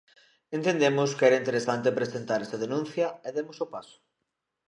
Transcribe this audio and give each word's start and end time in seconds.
Entendemos 0.57 1.09
que 1.17 1.25
era 1.29 1.41
interesante 1.43 1.97
presentar 1.99 2.39
esa 2.41 2.61
denuncia 2.65 3.07
e 3.27 3.29
demos 3.37 3.57
o 3.65 3.67
paso. 3.73 3.97